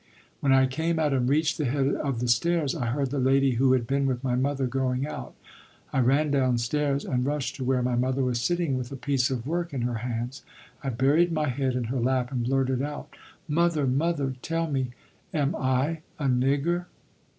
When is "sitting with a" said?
8.41-8.95